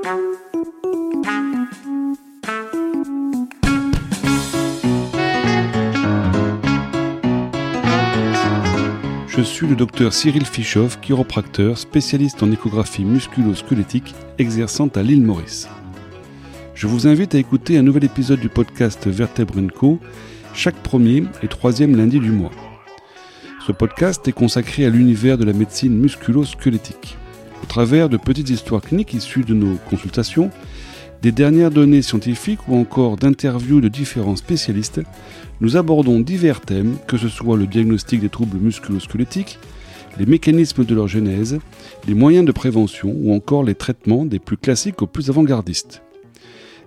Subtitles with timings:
[0.00, 0.12] Je
[9.42, 15.68] suis le docteur Cyril Fischoff, chiropracteur, spécialiste en échographie musculo-squelettique, exerçant à l'île Maurice.
[16.74, 19.98] Je vous invite à écouter un nouvel épisode du podcast Vertèbre Co
[20.54, 22.52] chaque premier et troisième lundi du mois.
[23.66, 27.16] Ce podcast est consacré à l'univers de la médecine musculo-squelettique.
[27.68, 30.50] Travers de petites histoires cliniques issues de nos consultations,
[31.22, 35.00] des dernières données scientifiques ou encore d'interviews de différents spécialistes,
[35.60, 39.58] nous abordons divers thèmes, que ce soit le diagnostic des troubles musculo-squelettiques,
[40.18, 41.58] les mécanismes de leur genèse,
[42.06, 46.02] les moyens de prévention ou encore les traitements des plus classiques aux plus avant-gardistes.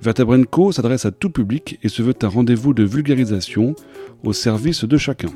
[0.00, 3.74] Vertebrenco s'adresse à tout public et se veut un rendez-vous de vulgarisation
[4.24, 5.28] au service de chacun.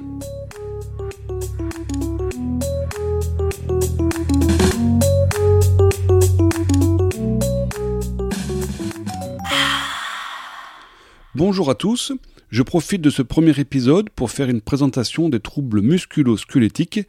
[11.39, 12.15] Bonjour à tous,
[12.49, 17.07] je profite de ce premier épisode pour faire une présentation des troubles musculo-squelettiques,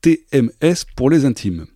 [0.00, 1.66] TMS pour les intimes.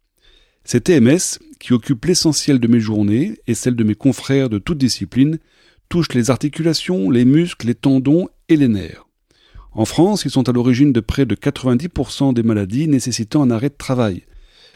[0.63, 4.79] Ces TMS, qui occupent l'essentiel de mes journées et celles de mes confrères de toutes
[4.79, 5.41] disciplines,
[5.89, 9.09] touchent les articulations, les muscles, les tendons et les nerfs.
[9.73, 13.71] En France, ils sont à l'origine de près de 90% des maladies nécessitant un arrêt
[13.71, 14.23] de travail.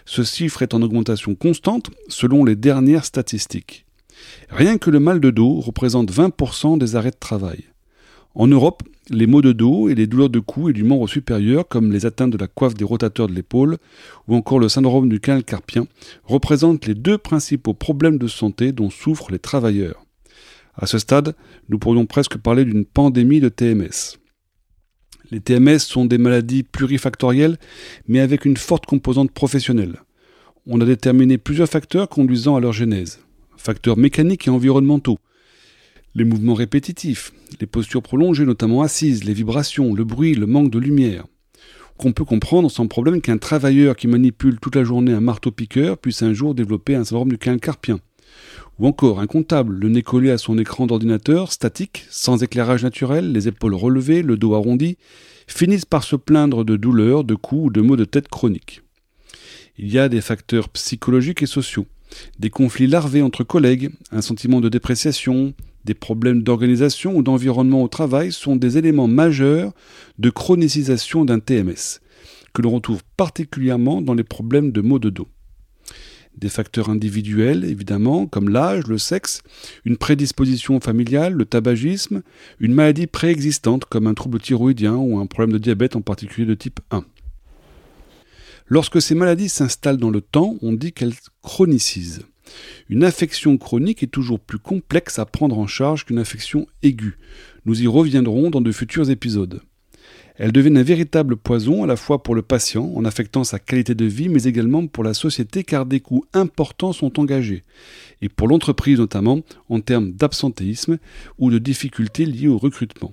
[0.06, 3.86] Ce chiffre est en augmentation constante selon les dernières statistiques.
[4.50, 7.64] Rien que le mal de dos représente 20% des arrêts de travail.
[8.34, 11.68] En Europe, les maux de dos et les douleurs de cou et du membre supérieur,
[11.68, 13.78] comme les atteintes de la coiffe des rotateurs de l'épaule
[14.28, 15.86] ou encore le syndrome du canal carpien,
[16.24, 20.04] représentent les deux principaux problèmes de santé dont souffrent les travailleurs.
[20.74, 21.34] À ce stade,
[21.68, 24.18] nous pourrions presque parler d'une pandémie de TMS.
[25.30, 27.58] Les TMS sont des maladies plurifactorielles,
[28.06, 30.00] mais avec une forte composante professionnelle.
[30.66, 33.18] On a déterminé plusieurs facteurs conduisant à leur genèse
[33.62, 35.18] facteurs mécaniques et environnementaux.
[36.14, 40.78] Les mouvements répétitifs, les postures prolongées, notamment assises, les vibrations, le bruit, le manque de
[40.78, 41.24] lumière.
[41.96, 46.22] Qu'on peut comprendre sans problème qu'un travailleur qui manipule toute la journée un marteau-piqueur puisse
[46.22, 48.00] un jour développer un syndrome du carpien.
[48.78, 53.30] Ou encore un comptable, le nez collé à son écran d'ordinateur, statique, sans éclairage naturel,
[53.30, 54.98] les épaules relevées, le dos arrondi,
[55.46, 58.82] finissent par se plaindre de douleurs, de coups ou de maux de tête chroniques.
[59.78, 61.86] Il y a des facteurs psychologiques et sociaux
[62.38, 67.88] des conflits larvés entre collègues, un sentiment de dépréciation, des problèmes d'organisation ou d'environnement au
[67.88, 69.72] travail sont des éléments majeurs
[70.18, 72.00] de chronicisation d'un TMS,
[72.52, 75.28] que l'on retrouve particulièrement dans les problèmes de maux de dos.
[76.38, 79.42] Des facteurs individuels, évidemment, comme l'âge, le sexe,
[79.84, 82.22] une prédisposition familiale, le tabagisme,
[82.58, 86.54] une maladie préexistante comme un trouble thyroïdien ou un problème de diabète en particulier de
[86.54, 87.04] type 1.
[88.74, 91.12] Lorsque ces maladies s'installent dans le temps, on dit qu'elles
[91.42, 92.22] chronicisent.
[92.88, 97.18] Une affection chronique est toujours plus complexe à prendre en charge qu'une affection aiguë.
[97.66, 99.60] Nous y reviendrons dans de futurs épisodes.
[100.36, 103.94] Elles deviennent un véritable poison à la fois pour le patient en affectant sa qualité
[103.94, 107.64] de vie, mais également pour la société car des coûts importants sont engagés,
[108.22, 110.96] et pour l'entreprise notamment en termes d'absentéisme
[111.36, 113.12] ou de difficultés liées au recrutement.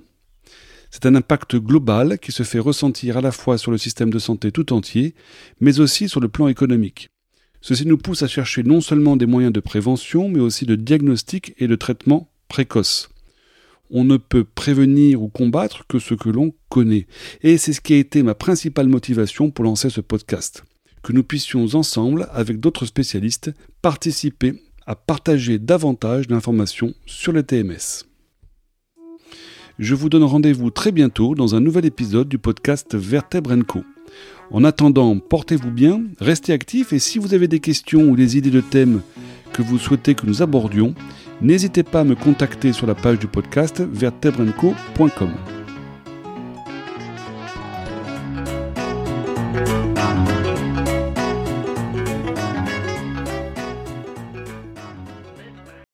[0.92, 4.20] C'est un impact global qui se fait ressentir à la fois sur le système de
[4.20, 5.14] santé tout entier,
[5.60, 7.10] mais aussi sur le plan économique.
[7.62, 11.54] Ceci nous pousse à chercher non seulement des moyens de prévention, mais aussi de diagnostic
[11.58, 13.10] et de traitement précoce.
[13.92, 17.08] On ne peut prévenir ou combattre que ce que l'on connaît.
[17.42, 20.64] Et c'est ce qui a été ma principale motivation pour lancer ce podcast.
[21.02, 23.52] Que nous puissions ensemble, avec d'autres spécialistes,
[23.82, 28.09] participer à partager davantage d'informations sur les TMS.
[29.80, 33.80] Je vous donne rendez-vous très bientôt dans un nouvel épisode du podcast Vertèbre Co.
[34.52, 38.52] En attendant, portez-vous bien, restez actifs et si vous avez des questions ou des idées
[38.52, 39.00] de thèmes
[39.54, 40.94] que vous souhaitez que nous abordions,
[41.42, 45.32] n'hésitez pas à me contacter sur la page du podcast vertebrenco.com.